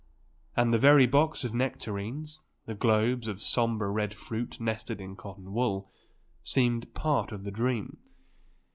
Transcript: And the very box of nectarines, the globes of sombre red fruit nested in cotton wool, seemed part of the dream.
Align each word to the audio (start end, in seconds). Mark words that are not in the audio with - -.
And 0.57 0.73
the 0.73 0.79
very 0.79 1.05
box 1.05 1.43
of 1.43 1.53
nectarines, 1.53 2.39
the 2.65 2.73
globes 2.73 3.27
of 3.27 3.39
sombre 3.39 3.87
red 3.87 4.15
fruit 4.15 4.59
nested 4.59 4.99
in 4.99 5.15
cotton 5.15 5.53
wool, 5.53 5.91
seemed 6.41 6.95
part 6.95 7.31
of 7.31 7.43
the 7.43 7.51
dream. 7.51 7.97